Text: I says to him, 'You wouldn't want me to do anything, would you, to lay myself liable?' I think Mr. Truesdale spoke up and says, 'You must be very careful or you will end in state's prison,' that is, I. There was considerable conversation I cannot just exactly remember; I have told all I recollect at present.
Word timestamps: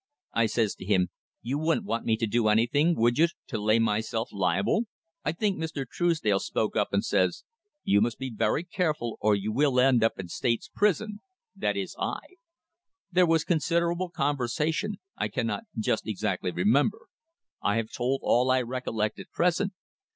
I 0.33 0.47
says 0.47 0.73
to 0.77 0.83
him, 0.85 1.09
'You 1.43 1.59
wouldn't 1.59 1.85
want 1.85 2.05
me 2.05 2.17
to 2.17 2.25
do 2.25 2.47
anything, 2.47 2.95
would 2.95 3.19
you, 3.19 3.27
to 3.49 3.61
lay 3.61 3.77
myself 3.77 4.29
liable?' 4.31 4.85
I 5.23 5.31
think 5.31 5.59
Mr. 5.59 5.85
Truesdale 5.87 6.39
spoke 6.39 6.75
up 6.75 6.91
and 6.91 7.05
says, 7.05 7.43
'You 7.83 8.01
must 8.01 8.17
be 8.17 8.33
very 8.35 8.63
careful 8.63 9.19
or 9.21 9.35
you 9.35 9.51
will 9.51 9.79
end 9.79 10.03
in 10.17 10.27
state's 10.29 10.67
prison,' 10.73 11.19
that 11.55 11.77
is, 11.77 11.95
I. 11.99 12.17
There 13.11 13.27
was 13.27 13.43
considerable 13.43 14.09
conversation 14.09 14.95
I 15.17 15.27
cannot 15.27 15.65
just 15.77 16.07
exactly 16.07 16.49
remember; 16.49 17.05
I 17.61 17.75
have 17.75 17.91
told 17.91 18.21
all 18.23 18.49
I 18.49 18.63
recollect 18.63 19.19
at 19.19 19.29
present. 19.29 19.71